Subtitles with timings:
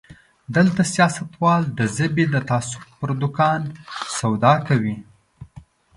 [0.55, 3.61] دلته سياستوال د ژبې د تعصب په دوکان
[4.17, 4.95] سودا کوي.